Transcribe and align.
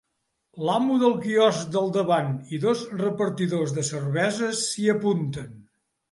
L'amo 0.67 0.95
del 1.01 1.11
quiosc 1.25 1.67
del 1.75 1.91
davant 1.97 2.31
i 2.57 2.59
dos 2.63 2.81
repartidors 3.01 3.75
de 3.75 3.83
cerveses 3.91 4.63
s'hi 4.71 4.89
apunten. 4.95 5.53